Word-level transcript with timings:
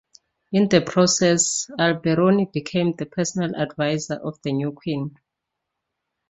In 0.51 0.67
the 0.67 0.81
process, 0.81 1.69
Alberoni 1.77 2.45
became 2.51 2.93
the 2.95 3.05
personal 3.05 3.55
adviser 3.55 4.15
of 4.15 4.41
the 4.41 4.51
new 4.51 4.71
queen. 4.71 5.15